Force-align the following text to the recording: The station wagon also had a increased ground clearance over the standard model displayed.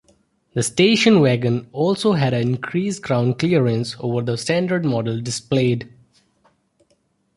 The 0.55 0.63
station 0.63 1.19
wagon 1.19 1.69
also 1.73 2.13
had 2.13 2.33
a 2.33 2.39
increased 2.39 3.03
ground 3.03 3.37
clearance 3.37 3.95
over 3.99 4.23
the 4.23 4.35
standard 4.35 4.83
model 4.83 5.21
displayed. 5.21 5.93